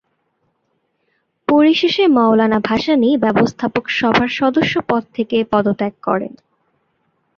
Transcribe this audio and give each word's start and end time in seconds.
পরিশেষে 1.47 2.03
মওলানা 2.07 2.59
ভাসানী 2.59 3.09
ব্যবস্থাপক 3.17 3.85
সভার 3.89 4.29
সদস্য 4.31 4.73
পদ 4.89 5.03
থেকে 5.13 5.37
পদত্যাগ 5.51 5.93
করেন। 6.03 6.33